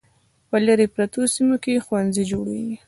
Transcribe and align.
په 0.49 0.57
لیرې 0.65 0.87
پرتو 0.93 1.21
سیمو 1.33 1.55
کې 1.63 1.83
ښوونځي 1.85 2.23
جوړیږي. 2.31 2.75